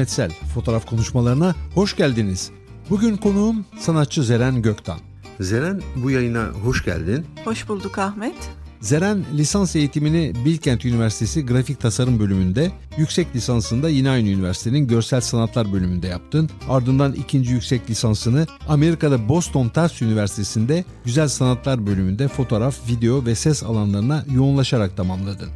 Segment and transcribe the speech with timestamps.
[0.00, 0.30] ben Ahmet Sel.
[0.54, 2.50] Fotoğraf konuşmalarına hoş geldiniz.
[2.90, 4.98] Bugün konuğum sanatçı Zeren Göktan.
[5.40, 7.26] Zeren bu yayına hoş geldin.
[7.44, 8.34] Hoş bulduk Ahmet.
[8.80, 15.72] Zeren lisans eğitimini Bilkent Üniversitesi Grafik Tasarım bölümünde, yüksek lisansında yine aynı üniversitenin Görsel Sanatlar
[15.72, 16.50] bölümünde yaptın.
[16.68, 23.62] Ardından ikinci yüksek lisansını Amerika'da Boston Tufts Üniversitesi'nde Güzel Sanatlar bölümünde fotoğraf, video ve ses
[23.62, 25.48] alanlarına yoğunlaşarak tamamladın.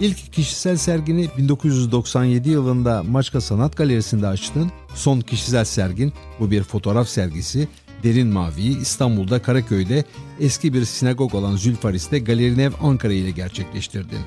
[0.00, 4.72] İlk kişisel sergini 1997 yılında Maçka Sanat Galerisi'nde açtın.
[4.94, 7.68] Son kişisel sergin bu bir fotoğraf sergisi
[8.02, 10.04] Derin Mavi'yi İstanbul'da Karaköy'de
[10.40, 14.20] eski bir sinagog olan Zülfaris'te Galerinev Ankara ile gerçekleştirdin.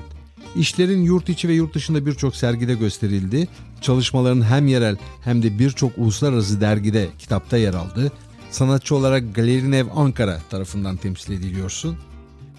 [0.56, 3.48] İşlerin yurt içi ve yurt dışında birçok sergide gösterildi.
[3.80, 8.12] Çalışmaların hem yerel hem de birçok uluslararası dergide, kitapta yer aldı.
[8.50, 11.96] Sanatçı olarak Galerinev Ankara tarafından temsil ediliyorsun.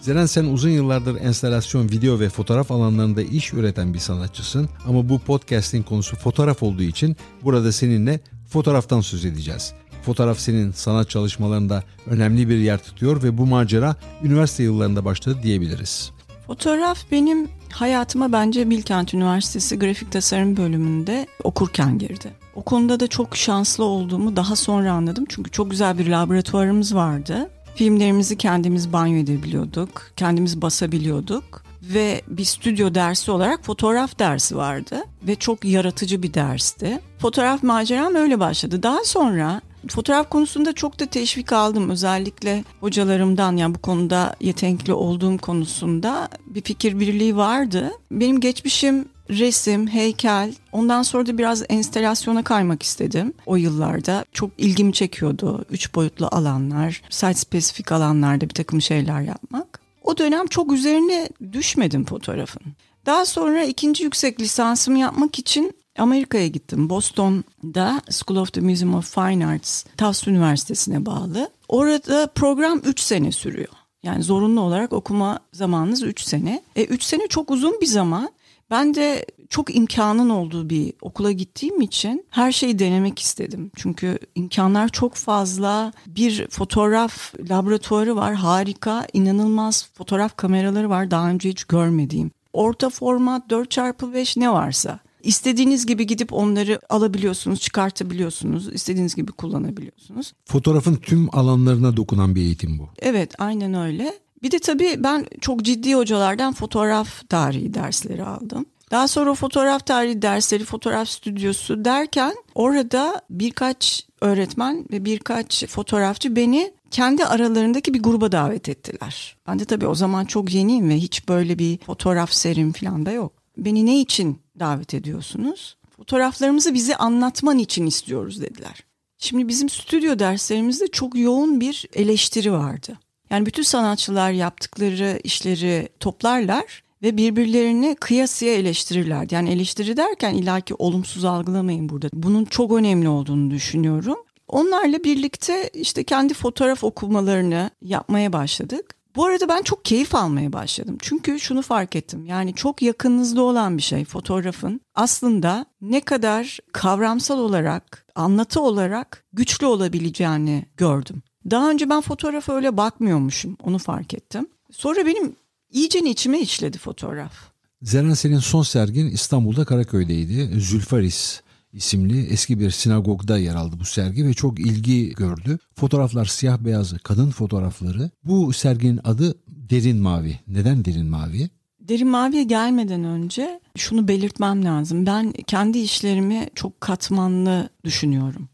[0.01, 5.19] Zeren sen uzun yıllardır enstalasyon, video ve fotoğraf alanlarında iş üreten bir sanatçısın ama bu
[5.19, 9.73] podcast'in konusu fotoğraf olduğu için burada seninle fotoğraftan söz edeceğiz.
[10.05, 16.11] Fotoğraf senin sanat çalışmalarında önemli bir yer tutuyor ve bu macera üniversite yıllarında başladı diyebiliriz.
[16.47, 22.31] Fotoğraf benim hayatıma bence Bilkent Üniversitesi Grafik Tasarım bölümünde okurken girdi.
[22.55, 25.25] O da çok şanslı olduğumu daha sonra anladım.
[25.29, 27.49] Çünkü çok güzel bir laboratuvarımız vardı.
[27.77, 35.35] Filmlerimizi kendimiz banyo edebiliyorduk, kendimiz basabiliyorduk ve bir stüdyo dersi olarak fotoğraf dersi vardı ve
[35.35, 36.99] çok yaratıcı bir dersti.
[37.19, 38.83] Fotoğraf maceram öyle başladı.
[38.83, 45.37] Daha sonra fotoğraf konusunda çok da teşvik aldım özellikle hocalarımdan yani bu konuda yetenekli olduğum
[45.37, 47.91] konusunda bir fikir birliği vardı.
[48.11, 54.25] Benim geçmişim resim, heykel, ondan sonra da biraz enstelasyona kaymak istedim o yıllarda.
[54.33, 55.65] Çok ilgimi çekiyordu.
[55.71, 59.79] Üç boyutlu alanlar, site spesifik alanlarda bir takım şeyler yapmak.
[60.03, 62.61] O dönem çok üzerine düşmedim fotoğrafın.
[63.05, 66.89] Daha sonra ikinci yüksek lisansımı yapmak için Amerika'ya gittim.
[66.89, 71.49] Boston'da School of the Museum of Fine Arts, Tufts Üniversitesi'ne bağlı.
[71.67, 73.73] Orada program 3 sene sürüyor.
[74.03, 76.61] Yani zorunlu olarak okuma zamanınız 3 sene.
[76.75, 78.29] 3 e, sene çok uzun bir zaman.
[78.71, 83.71] Ben de çok imkanın olduğu bir okula gittiğim için her şeyi denemek istedim.
[83.75, 85.93] Çünkü imkanlar çok fazla.
[86.07, 92.31] Bir fotoğraf laboratuvarı var harika, inanılmaz fotoğraf kameraları var daha önce hiç görmediğim.
[92.53, 94.99] Orta format 4x5 ne varsa.
[95.23, 100.33] İstediğiniz gibi gidip onları alabiliyorsunuz, çıkartabiliyorsunuz, istediğiniz gibi kullanabiliyorsunuz.
[100.45, 102.89] Fotoğrafın tüm alanlarına dokunan bir eğitim bu.
[102.99, 104.13] Evet, aynen öyle.
[104.43, 108.65] Bir de tabii ben çok ciddi hocalardan fotoğraf tarihi dersleri aldım.
[108.91, 116.73] Daha sonra fotoğraf tarihi dersleri, fotoğraf stüdyosu derken orada birkaç öğretmen ve birkaç fotoğrafçı beni
[116.91, 119.35] kendi aralarındaki bir gruba davet ettiler.
[119.47, 123.11] Ben de tabii o zaman çok yeniyim ve hiç böyle bir fotoğraf serim falan da
[123.11, 123.33] yok.
[123.57, 125.77] Beni ne için davet ediyorsunuz?
[125.97, 128.83] Fotoğraflarımızı bize anlatman için istiyoruz dediler.
[129.17, 132.97] Şimdi bizim stüdyo derslerimizde çok yoğun bir eleştiri vardı.
[133.29, 139.27] Yani bütün sanatçılar yaptıkları işleri toplarlar ve birbirlerini kıyasıya eleştirirler.
[139.31, 142.09] Yani eleştiri derken ilaki olumsuz algılamayın burada.
[142.13, 144.17] Bunun çok önemli olduğunu düşünüyorum.
[144.47, 148.97] Onlarla birlikte işte kendi fotoğraf okumalarını yapmaya başladık.
[149.15, 150.97] Bu arada ben çok keyif almaya başladım.
[151.01, 152.25] Çünkü şunu fark ettim.
[152.25, 159.65] Yani çok yakınınızda olan bir şey fotoğrafın aslında ne kadar kavramsal olarak, anlatı olarak güçlü
[159.65, 161.23] olabileceğini gördüm.
[161.51, 163.57] Daha önce ben fotoğrafa öyle bakmıyormuşum.
[163.63, 164.47] Onu fark ettim.
[164.71, 165.35] Sonra benim
[165.71, 167.33] iyice içime işledi fotoğraf.
[167.81, 170.59] Zeren senin son sergin İstanbul'da Karaköy'deydi.
[170.59, 171.41] Zülfaris
[171.73, 175.59] isimli eski bir sinagogda yer aldı bu sergi ve çok ilgi gördü.
[175.75, 178.09] Fotoğraflar siyah beyaz kadın fotoğrafları.
[178.23, 180.39] Bu serginin adı Derin Mavi.
[180.47, 181.49] Neden Derin Mavi?
[181.79, 185.05] Derin Mavi'ye gelmeden önce şunu belirtmem lazım.
[185.05, 188.49] Ben kendi işlerimi çok katmanlı düşünüyorum.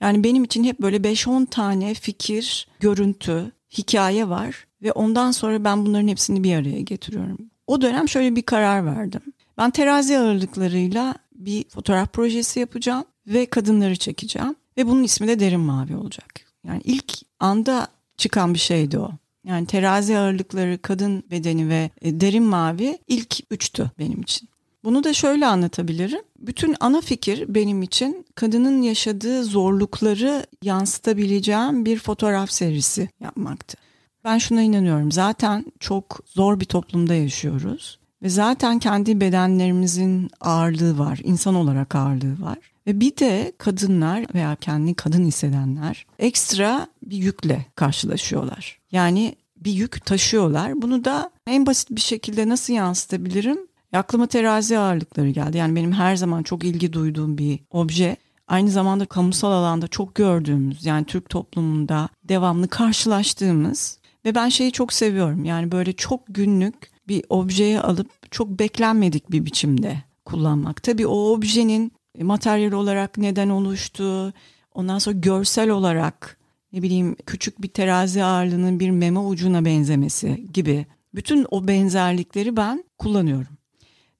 [0.00, 5.86] Yani benim için hep böyle 5-10 tane fikir, görüntü, hikaye var ve ondan sonra ben
[5.86, 7.38] bunların hepsini bir araya getiriyorum.
[7.66, 9.22] O dönem şöyle bir karar verdim.
[9.58, 15.60] Ben terazi ağırlıklarıyla bir fotoğraf projesi yapacağım ve kadınları çekeceğim ve bunun ismi de Derin
[15.60, 16.40] Mavi olacak.
[16.66, 19.10] Yani ilk anda çıkan bir şeydi o.
[19.46, 24.48] Yani terazi ağırlıkları, kadın bedeni ve e, derin mavi ilk üçtü benim için.
[24.86, 26.20] Bunu da şöyle anlatabilirim.
[26.38, 33.76] Bütün ana fikir benim için kadının yaşadığı zorlukları yansıtabileceğim bir fotoğraf serisi yapmaktı.
[34.24, 35.12] Ben şuna inanıyorum.
[35.12, 42.42] Zaten çok zor bir toplumda yaşıyoruz ve zaten kendi bedenlerimizin ağırlığı var, insan olarak ağırlığı
[42.42, 42.58] var.
[42.86, 48.78] Ve bir de kadınlar veya kendi kadın hissedenler ekstra bir yükle karşılaşıyorlar.
[48.92, 50.82] Yani bir yük taşıyorlar.
[50.82, 53.58] Bunu da en basit bir şekilde nasıl yansıtabilirim?
[53.96, 55.56] Aklıma terazi ağırlıkları geldi.
[55.56, 58.16] Yani benim her zaman çok ilgi duyduğum bir obje.
[58.48, 64.92] Aynı zamanda kamusal alanda çok gördüğümüz yani Türk toplumunda devamlı karşılaştığımız ve ben şeyi çok
[64.92, 65.44] seviyorum.
[65.44, 70.82] Yani böyle çok günlük bir objeyi alıp çok beklenmedik bir biçimde kullanmak.
[70.82, 74.32] Tabii o objenin materyal olarak neden oluştuğu,
[74.74, 76.38] ondan sonra görsel olarak
[76.72, 82.84] ne bileyim küçük bir terazi ağırlığının bir meme ucuna benzemesi gibi bütün o benzerlikleri ben
[82.98, 83.56] kullanıyorum.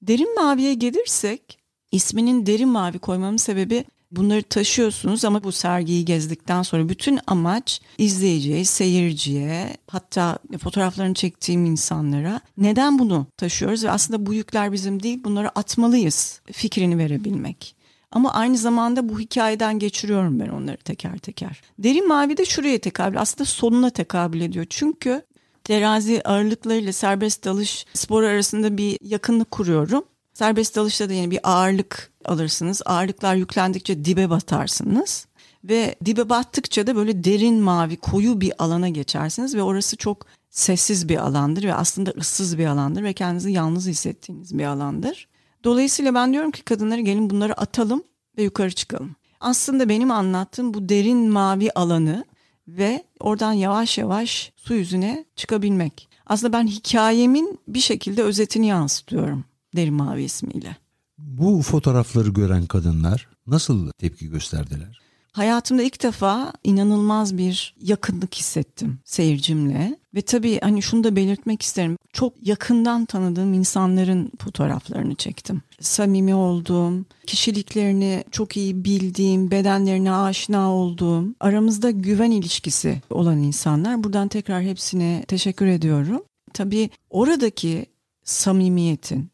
[0.01, 1.59] Derin maviye gelirsek
[1.91, 8.65] isminin derin mavi koymamın sebebi bunları taşıyorsunuz ama bu sergiyi gezdikten sonra bütün amaç izleyiciye,
[8.65, 15.49] seyirciye hatta fotoğraflarını çektiğim insanlara neden bunu taşıyoruz ve aslında bu yükler bizim değil bunları
[15.49, 17.77] atmalıyız fikrini verebilmek.
[18.11, 21.61] Ama aynı zamanda bu hikayeden geçiriyorum ben onları teker teker.
[21.79, 24.65] Derin mavi de şuraya tekabül aslında sonuna tekabül ediyor.
[24.69, 25.21] Çünkü
[25.67, 30.03] terazi ağırlıklarıyla serbest dalış spor arasında bir yakınlık kuruyorum.
[30.33, 32.81] Serbest dalışta da yine bir ağırlık alırsınız.
[32.85, 35.27] Ağırlıklar yüklendikçe dibe batarsınız.
[35.63, 41.09] Ve dibe battıkça da böyle derin mavi koyu bir alana geçersiniz ve orası çok sessiz
[41.09, 45.27] bir alandır ve aslında ıssız bir alandır ve kendinizi yalnız hissettiğiniz bir alandır.
[45.63, 48.03] Dolayısıyla ben diyorum ki kadınlara gelin bunları atalım
[48.37, 49.15] ve yukarı çıkalım.
[49.39, 52.25] Aslında benim anlattığım bu derin mavi alanı
[52.67, 56.09] ve oradan yavaş yavaş su yüzüne çıkabilmek.
[56.25, 60.77] Aslında ben hikayemin bir şekilde özetini yansıtıyorum derin mavi ismiyle.
[61.17, 65.06] Bu fotoğrafları gören kadınlar nasıl tepki gösterdiler?
[65.37, 69.97] Hayatımda ilk defa inanılmaz bir yakınlık hissettim seyircimle.
[70.15, 71.97] Ve tabii hani şunu da belirtmek isterim.
[72.13, 75.61] Çok yakından tanıdığım insanların fotoğraflarını çektim.
[75.79, 84.03] Samimi olduğum, kişiliklerini çok iyi bildiğim, bedenlerine aşina olduğum, aramızda güven ilişkisi olan insanlar.
[84.03, 86.23] Buradan tekrar hepsine teşekkür ediyorum.
[86.53, 87.85] Tabii oradaki
[88.23, 89.29] samimiyetin,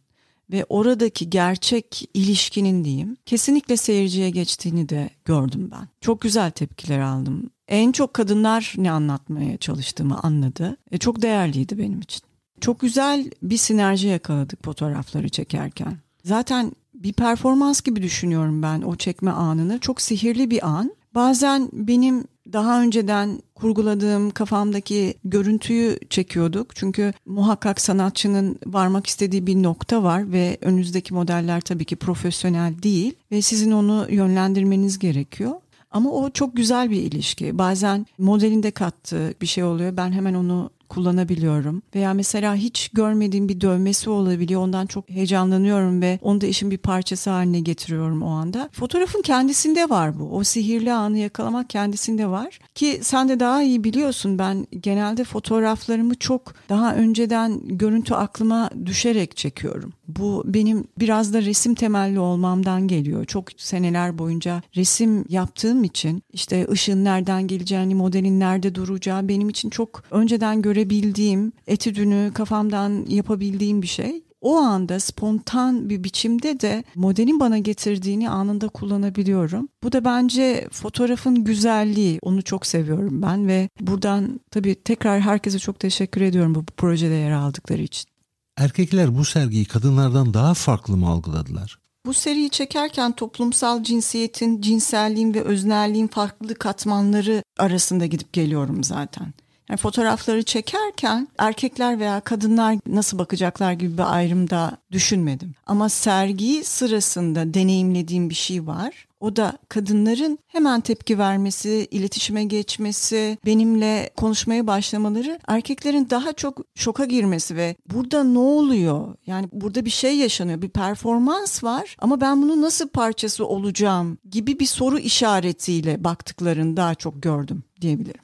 [0.53, 5.88] ve oradaki gerçek ilişkinin diyeyim kesinlikle seyirciye geçtiğini de gördüm ben.
[6.01, 7.50] Çok güzel tepkiler aldım.
[7.67, 10.77] En çok kadınlar ne anlatmaya çalıştığımı anladı.
[10.91, 12.21] E, çok değerliydi benim için.
[12.61, 15.97] Çok güzel bir sinerji yakaladık fotoğrafları çekerken.
[16.23, 19.79] Zaten bir performans gibi düşünüyorum ben o çekme anını.
[19.79, 20.95] Çok sihirli bir an.
[21.15, 22.24] Bazen benim
[22.54, 26.75] daha önceden kurguladığım kafamdaki görüntüyü çekiyorduk.
[26.75, 33.13] Çünkü muhakkak sanatçının varmak istediği bir nokta var ve önünüzdeki modeller tabii ki profesyonel değil
[33.31, 35.51] ve sizin onu yönlendirmeniz gerekiyor.
[35.92, 37.57] Ama o çok güzel bir ilişki.
[37.57, 39.98] Bazen modelinde kattığı bir şey oluyor.
[39.98, 41.81] Ben hemen onu kullanabiliyorum.
[41.95, 44.62] Veya mesela hiç görmediğim bir dövmesi olabiliyor.
[44.62, 48.69] Ondan çok heyecanlanıyorum ve onu da işin bir parçası haline getiriyorum o anda.
[48.72, 50.24] Fotoğrafın kendisinde var bu.
[50.38, 52.60] O sihirli anı yakalamak kendisinde var.
[52.75, 59.38] Ki sen de daha iyi biliyorsun ben genelde fotoğraflarımı çok daha önceden görüntü aklıma düşerek
[59.38, 59.94] çekiyorum.
[60.07, 63.25] Bu benim biraz da resim temelli olmamdan geliyor.
[63.25, 69.69] Çok seneler boyunca resim yaptığım için işte ışığın nereden geleceğini, modelin nerede duracağı benim için
[69.69, 74.23] çok önceden görebildiğim, etüdünü kafamdan yapabildiğim bir şey.
[74.42, 79.69] O anda spontan bir biçimde de modelin bana getirdiğini anında kullanabiliyorum.
[79.83, 82.19] Bu da bence fotoğrafın güzelliği.
[82.21, 87.31] Onu çok seviyorum ben ve buradan tabii tekrar herkese çok teşekkür ediyorum bu projede yer
[87.31, 88.09] aldıkları için.
[88.57, 91.80] Erkekler bu sergiyi kadınlardan daha farklı mı algıladılar?
[92.06, 99.33] Bu seriyi çekerken toplumsal cinsiyetin, cinselliğin ve öznelliğin farklı katmanları arasında gidip geliyorum zaten.
[99.73, 105.56] Yani fotoğrafları çekerken erkekler veya kadınlar nasıl bakacaklar gibi bir ayrımda düşünmedim.
[105.65, 109.07] Ama sergi sırasında deneyimlediğim bir şey var.
[109.19, 117.06] O da kadınların hemen tepki vermesi, iletişime geçmesi, benimle konuşmaya başlamaları, erkeklerin daha çok şoka
[117.06, 119.15] girmesi ve burada ne oluyor?
[119.25, 124.59] Yani burada bir şey yaşanıyor, bir performans var ama ben bunun nasıl parçası olacağım gibi
[124.59, 128.21] bir soru işaretiyle baktıklarını daha çok gördüm diyebilirim.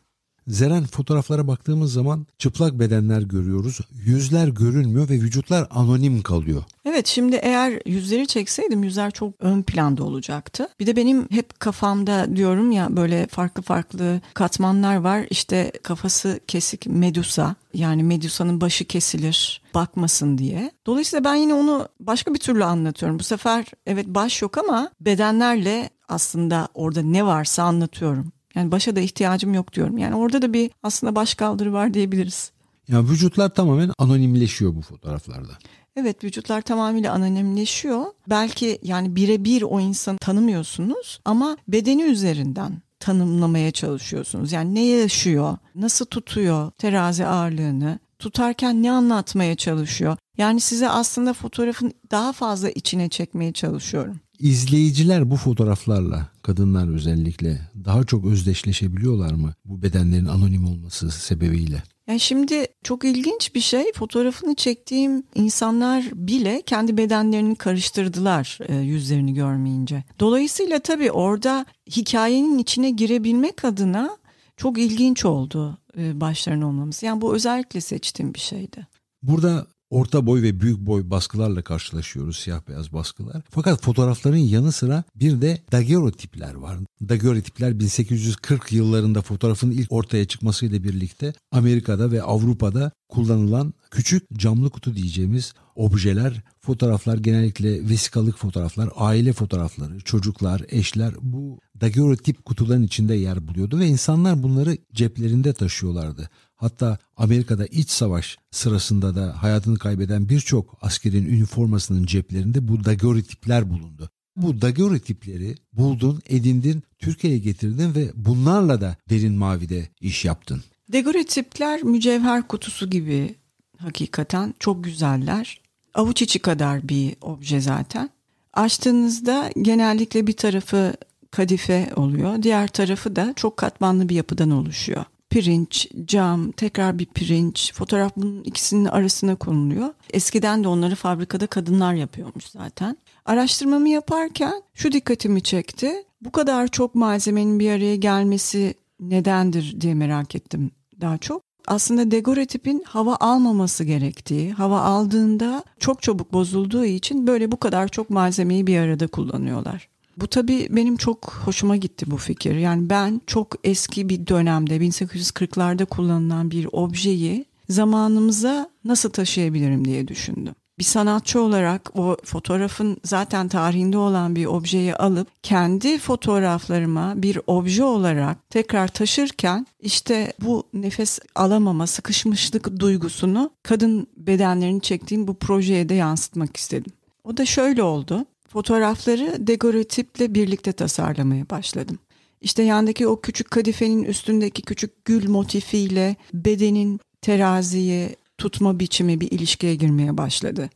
[0.50, 3.79] Zeren fotoğraflara baktığımız zaman çıplak bedenler görüyoruz.
[4.06, 6.63] Yüzler görünmüyor ve vücutlar anonim kalıyor.
[6.86, 10.68] Evet şimdi eğer yüzleri çekseydim yüzler çok ön planda olacaktı.
[10.79, 15.25] Bir de benim hep kafamda diyorum ya böyle farklı farklı katmanlar var.
[15.29, 20.72] İşte kafası kesik Medusa yani Medusa'nın başı kesilir bakmasın diye.
[20.86, 23.20] Dolayısıyla ben yine onu başka bir türlü anlatıyorum.
[23.20, 28.32] Bu sefer evet baş yok ama bedenlerle aslında orada ne varsa anlatıyorum.
[28.56, 29.98] Yani başa da ihtiyacım yok diyorum.
[29.98, 32.51] Yani orada da bir aslında baş kaldırı var diyebiliriz.
[32.88, 35.51] Yani vücutlar tamamen anonimleşiyor bu fotoğraflarda.
[35.96, 38.06] Evet vücutlar tamamıyla anonimleşiyor.
[38.29, 44.51] Belki yani birebir o insanı tanımıyorsunuz ama bedeni üzerinden tanımlamaya çalışıyorsunuz.
[44.51, 50.18] Yani ne yaşıyor, nasıl tutuyor terazi ağırlığını, tutarken ne anlatmaya çalışıyor?
[50.38, 54.20] Yani size aslında fotoğrafın daha fazla içine çekmeye çalışıyorum.
[54.39, 61.84] İzleyiciler bu fotoğraflarla, kadınlar özellikle daha çok özdeşleşebiliyorlar mı bu bedenlerin anonim olması sebebiyle?
[62.08, 69.34] Yani şimdi çok ilginç bir şey fotoğrafını çektiğim insanlar bile kendi bedenlerini karıştırdılar e, yüzlerini
[69.34, 70.03] görmeyince.
[70.19, 74.17] Dolayısıyla tabii orada hikayenin içine girebilmek adına
[74.58, 77.03] çok ilginç oldu e, başlarına olmamız.
[77.03, 78.88] Yani bu özellikle seçtiğim bir şeydi.
[79.24, 83.41] Burada orta boy ve büyük boy baskılarla karşılaşıyoruz siyah beyaz baskılar.
[83.50, 86.77] Fakat fotoğrafların yanı sıra bir de daguerreotipler var.
[87.10, 94.96] Daguerreotipler 1840 yıllarında fotoğrafın ilk ortaya çıkmasıyla birlikte Amerika'da ve Avrupa'da kullanılan küçük camlı kutu
[94.96, 103.48] diyeceğimiz objeler, fotoğraflar genellikle vesikalık fotoğraflar, aile fotoğrafları, çocuklar, eşler bu daguerreotip kutuların içinde yer
[103.48, 106.29] buluyordu ve insanlar bunları ceplerinde taşıyorlardı.
[106.60, 114.10] Hatta Amerika'da iç savaş sırasında da hayatını kaybeden birçok askerin üniformasının ceplerinde bu daguerreotipler bulundu.
[114.36, 120.63] Bu daguerreotipleri buldun, edindin, Türkiye'ye getirdin ve bunlarla da derin mavide iş yaptın.
[120.94, 123.36] Daguerreotipler mücevher kutusu gibi
[123.78, 125.62] hakikaten çok güzeller.
[125.94, 128.10] Avuç içi kadar bir obje zaten.
[128.54, 130.94] Açtığınızda genellikle bir tarafı
[131.32, 132.44] kadife oluyor.
[132.44, 138.44] Diğer tarafı da çok katmanlı bir yapıdan oluşuyor pirinç, cam, tekrar bir pirinç, fotoğraf bunun
[138.44, 139.90] ikisinin arasına konuluyor.
[140.14, 142.98] Eskiden de onları fabrikada kadınlar yapıyormuş zaten.
[143.26, 145.92] Araştırmamı yaparken şu dikkatimi çekti.
[146.22, 150.72] Bu kadar çok malzemenin bir araya gelmesi nedendir diye merak ettim
[151.02, 151.42] daha çok.
[151.68, 158.10] Aslında dekoratipin hava almaması gerektiği, hava aldığında çok çabuk bozulduğu için böyle bu kadar çok
[158.10, 159.90] malzemeyi bir arada kullanıyorlar.
[160.22, 162.56] Bu tabii benim çok hoşuma gitti bu fikir.
[162.56, 170.56] Yani ben çok eski bir dönemde 1840'larda kullanılan bir objeyi zamanımıza nasıl taşıyabilirim diye düşündüm.
[170.80, 177.84] Bir sanatçı olarak o fotoğrafın zaten tarihinde olan bir objeyi alıp kendi fotoğraflarıma bir obje
[177.84, 185.94] olarak tekrar taşırken işte bu nefes alamama, sıkışmışlık duygusunu kadın bedenlerini çektiğim bu projeye de
[185.94, 186.92] yansıtmak istedim.
[187.24, 188.26] O da şöyle oldu.
[188.50, 192.00] Fotoğrafları dekoratifle birlikte tasarlamaya başladım.
[192.41, 199.75] İşte yandaki o küçük kadifenin üstündeki küçük gül motifiyle bedenin teraziye tutma biçimi bir ilişkiye
[199.75, 200.70] girmeye başladı.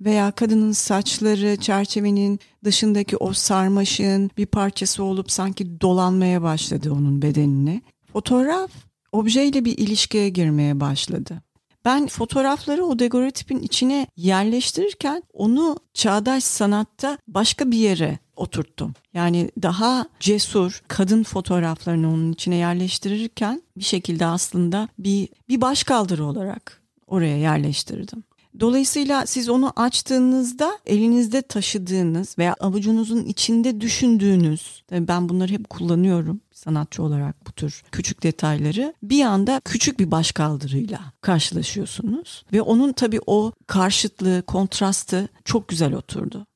[0.00, 7.82] Veya kadının saçları çerçevenin dışındaki o sarmaşığın bir parçası olup sanki dolanmaya başladı onun bedenine.
[8.12, 8.70] Fotoğraf
[9.12, 11.42] objeyle bir ilişkiye girmeye başladı.
[11.88, 18.94] Ben fotoğrafları o dekoratipin içine yerleştirirken onu çağdaş sanatta başka bir yere oturttum.
[19.14, 26.82] Yani daha cesur kadın fotoğraflarını onun içine yerleştirirken bir şekilde aslında bir bir başkaldırı olarak
[27.06, 28.24] oraya yerleştirdim.
[28.60, 37.02] Dolayısıyla siz onu açtığınızda elinizde taşıdığınız veya avucunuzun içinde düşündüğünüz, ben bunları hep kullanıyorum sanatçı
[37.02, 43.52] olarak bu tür küçük detayları bir anda küçük bir başkaldırıyla karşılaşıyorsunuz ve onun tabii o
[43.66, 46.46] karşıtlığı, kontrastı çok güzel oturdu.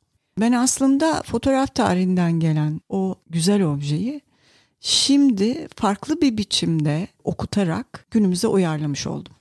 [0.41, 4.21] Ben aslında fotoğraf tarihinden gelen o güzel objeyi
[4.81, 9.33] şimdi farklı bir biçimde okutarak günümüze uyarlamış oldum.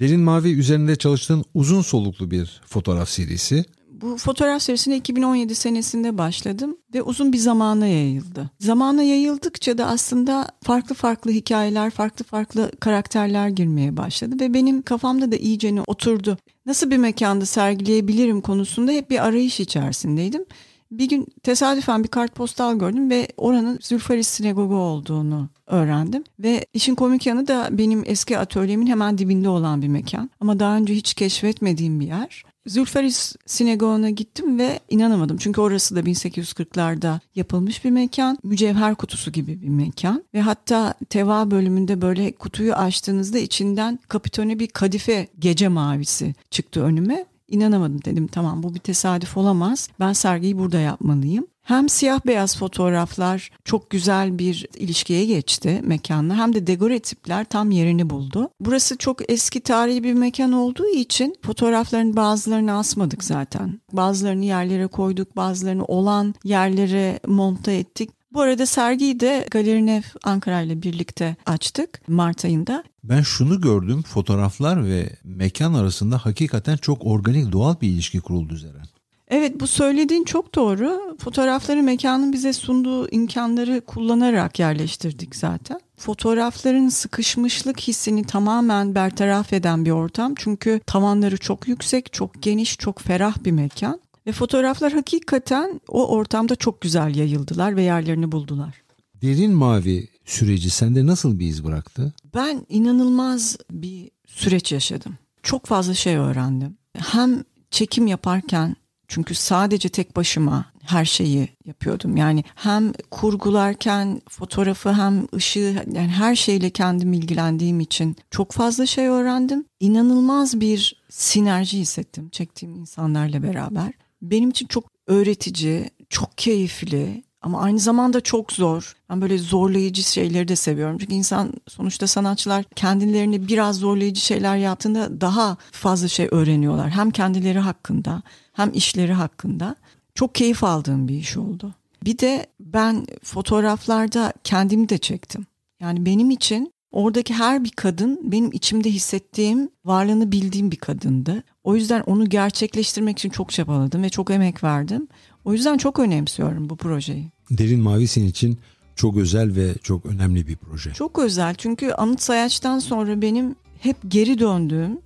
[0.00, 3.64] Derin Mavi üzerinde çalıştığın uzun soluklu bir fotoğraf serisi.
[4.02, 8.50] Bu fotoğraf serisine 2017 senesinde başladım ve uzun bir zamana yayıldı.
[8.60, 15.32] Zamana yayıldıkça da aslında farklı farklı hikayeler, farklı farklı karakterler girmeye başladı ve benim kafamda
[15.32, 16.38] da iyicene oturdu.
[16.66, 20.44] Nasıl bir mekanda sergileyebilirim konusunda hep bir arayış içerisindeydim.
[20.90, 26.24] Bir gün tesadüfen bir kartpostal gördüm ve oranın Zülfaris Sinagogu olduğunu öğrendim.
[26.38, 30.30] Ve işin komik yanı da benim eski atölyemin hemen dibinde olan bir mekan.
[30.40, 32.44] Ama daha önce hiç keşfetmediğim bir yer.
[32.66, 35.36] Zülfaris Sinagogu'na gittim ve inanamadım.
[35.36, 38.38] Çünkü orası da 1840'larda yapılmış bir mekan.
[38.42, 40.24] Mücevher kutusu gibi bir mekan.
[40.34, 47.26] Ve hatta teva bölümünde böyle kutuyu açtığınızda içinden kapitone bir kadife gece mavisi çıktı önüme.
[47.48, 49.88] İnanamadım dedim tamam bu bir tesadüf olamaz.
[50.00, 51.46] Ben sergiyi burada yapmalıyım.
[51.70, 58.10] Hem siyah beyaz fotoğraflar çok güzel bir ilişkiye geçti mekanla hem de dekoratifler tam yerini
[58.10, 58.48] buldu.
[58.60, 63.80] Burası çok eski tarihi bir mekan olduğu için fotoğrafların bazılarını asmadık zaten.
[63.92, 68.10] Bazılarını yerlere koyduk, bazılarını olan yerlere monta ettik.
[68.32, 72.84] Bu arada sergiyi de Galeri Nef Ankara ile birlikte açtık Mart ayında.
[73.04, 78.99] Ben şunu gördüm fotoğraflar ve mekan arasında hakikaten çok organik doğal bir ilişki kuruldu Zeren.
[79.30, 81.16] Evet bu söylediğin çok doğru.
[81.20, 85.80] Fotoğrafları mekanın bize sunduğu imkanları kullanarak yerleştirdik zaten.
[85.96, 90.34] fotoğrafların sıkışmışlık hissini tamamen bertaraf eden bir ortam.
[90.36, 94.00] Çünkü tavanları çok yüksek, çok geniş, çok ferah bir mekan.
[94.26, 98.82] Ve fotoğraflar hakikaten o ortamda çok güzel yayıldılar ve yerlerini buldular.
[99.22, 102.12] Derin mavi süreci sende nasıl bir iz bıraktı?
[102.34, 105.18] Ben inanılmaz bir süreç yaşadım.
[105.42, 106.76] Çok fazla şey öğrendim.
[106.96, 108.76] Hem çekim yaparken
[109.10, 112.16] çünkü sadece tek başıma her şeyi yapıyordum.
[112.16, 119.06] Yani hem kurgularken fotoğrafı hem ışığı yani her şeyle kendim ilgilendiğim için çok fazla şey
[119.06, 119.64] öğrendim.
[119.80, 123.92] İnanılmaz bir sinerji hissettim çektiğim insanlarla beraber.
[124.22, 128.96] Benim için çok öğretici, çok keyifli ama aynı zamanda çok zor.
[129.10, 130.98] Ben böyle zorlayıcı şeyleri de seviyorum.
[130.98, 136.90] Çünkü insan sonuçta sanatçılar kendilerini biraz zorlayıcı şeyler yaptığında daha fazla şey öğreniyorlar.
[136.90, 139.76] Hem kendileri hakkında hem işleri hakkında.
[140.14, 141.74] Çok keyif aldığım bir iş oldu.
[142.04, 145.46] Bir de ben fotoğraflarda kendimi de çektim.
[145.80, 151.42] Yani benim için oradaki her bir kadın benim içimde hissettiğim, varlığını bildiğim bir kadındı.
[151.64, 155.08] O yüzden onu gerçekleştirmek için çok çabaladım ve çok emek verdim.
[155.44, 157.28] O yüzden çok önemsiyorum bu projeyi.
[157.50, 158.58] Derin Mavi senin için
[158.96, 160.92] çok özel ve çok önemli bir proje.
[160.92, 164.98] Çok özel çünkü Anıt Sayaç'tan sonra benim hep geri döndüğüm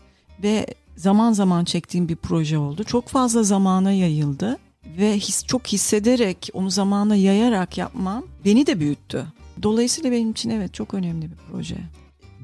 [0.43, 2.85] ve zaman zaman çektiğim bir proje oldu.
[2.85, 4.59] Çok fazla zamana yayıldı
[4.99, 9.27] ve his, çok hissederek onu zamana yayarak yapmam beni de büyüttü.
[9.63, 11.77] Dolayısıyla benim için evet çok önemli bir proje.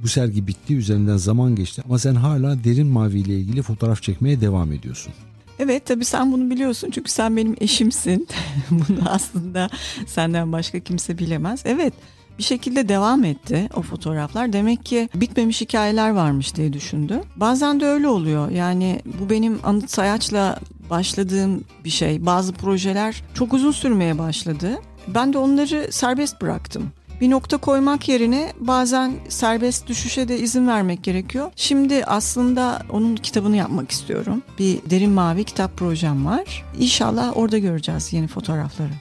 [0.02, 4.40] Bu sergi bitti, üzerinden zaman geçti ama sen hala Derin Mavi ile ilgili fotoğraf çekmeye
[4.40, 5.12] devam ediyorsun.
[5.60, 8.28] Evet tabii sen bunu biliyorsun çünkü sen benim eşimsin.
[8.70, 9.70] bunu aslında
[10.06, 11.62] senden başka kimse bilemez.
[11.64, 11.94] Evet
[12.38, 14.52] bir şekilde devam etti o fotoğraflar.
[14.52, 17.20] Demek ki bitmemiş hikayeler varmış diye düşündü.
[17.36, 18.50] Bazen de öyle oluyor.
[18.50, 20.58] Yani bu benim anıt sayaçla
[20.90, 22.26] başladığım bir şey.
[22.26, 24.78] Bazı projeler çok uzun sürmeye başladı.
[25.08, 31.04] Ben de onları serbest bıraktım bir nokta koymak yerine bazen serbest düşüşe de izin vermek
[31.04, 31.50] gerekiyor.
[31.56, 34.42] Şimdi aslında onun kitabını yapmak istiyorum.
[34.58, 36.64] Bir derin mavi kitap projem var.
[36.78, 38.92] İnşallah orada göreceğiz yeni fotoğrafları.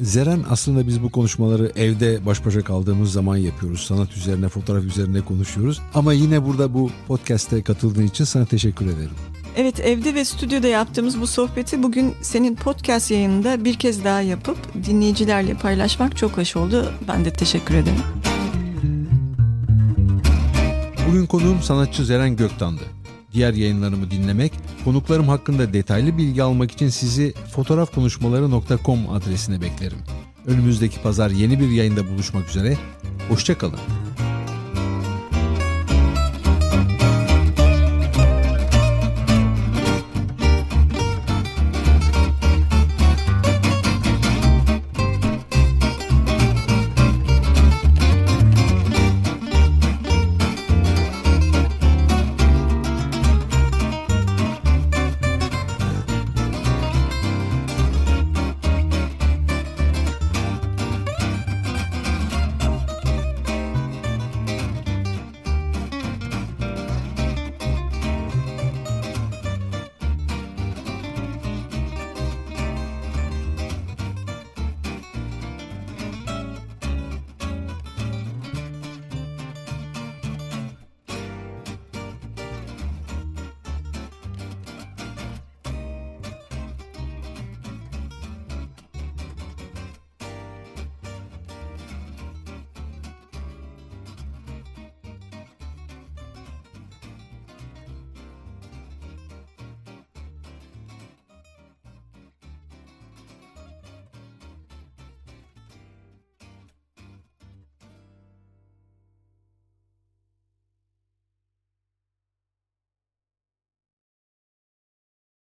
[0.00, 3.80] Zeren aslında biz bu konuşmaları evde baş başa kaldığımız zaman yapıyoruz.
[3.80, 5.80] Sanat üzerine, fotoğraf üzerine konuşuyoruz.
[5.94, 9.10] Ama yine burada bu podcast'te katıldığın için sana teşekkür ederim.
[9.56, 14.58] Evet evde ve stüdyoda yaptığımız bu sohbeti bugün senin podcast yayınında bir kez daha yapıp
[14.86, 16.92] dinleyicilerle paylaşmak çok hoş oldu.
[17.08, 18.02] Ben de teşekkür ederim.
[21.08, 22.82] Bugün konuğum sanatçı Zeren Göktan'dı.
[23.32, 24.52] Diğer yayınlarımı dinlemek,
[24.84, 29.98] konuklarım hakkında detaylı bilgi almak için sizi fotoğrafkonuşmaları.com adresine beklerim.
[30.46, 32.78] Önümüzdeki pazar yeni bir yayında buluşmak üzere.
[33.28, 33.80] Hoşçakalın.